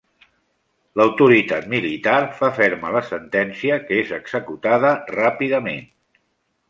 [1.01, 5.89] L'Autoritat Militar fa ferma la sentència que és executada ràpidament.